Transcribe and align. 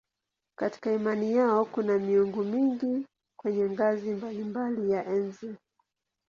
Katika 0.57 0.93
imani 0.93 1.33
yao 1.33 1.65
kuna 1.65 1.99
miungu 1.99 2.43
mingi 2.43 3.05
kwenye 3.39 3.69
ngazi 3.69 4.13
mbalimbali 4.13 4.91
ya 4.91 5.05
enzi. 5.05 5.55